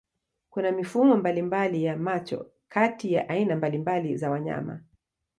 Kuna 0.49 0.71
mifumo 0.71 1.17
mbalimbali 1.17 1.83
ya 1.83 1.97
macho 1.97 2.51
kati 2.69 3.13
ya 3.13 3.29
aina 3.29 3.55
mbalimbali 3.55 4.17
za 4.17 4.29
wanyama. 4.31 4.81